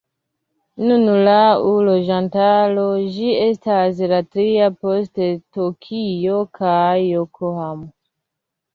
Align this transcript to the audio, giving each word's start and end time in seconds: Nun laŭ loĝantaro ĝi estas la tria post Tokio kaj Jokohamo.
Nun 0.91 1.03
laŭ 1.27 1.51
loĝantaro 1.89 2.87
ĝi 3.19 3.29
estas 3.45 4.03
la 4.15 4.23
tria 4.33 4.73
post 4.83 5.25
Tokio 5.61 6.43
kaj 6.63 6.85
Jokohamo. 7.07 7.91